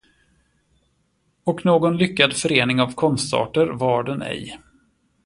Och 1.43 1.65
någon 1.65 1.97
lyckad 1.97 2.33
förening 2.33 2.81
av 2.81 2.93
konstarter 2.93 3.67
var 3.67 4.03
den 4.03 4.21
ej. 4.21 4.59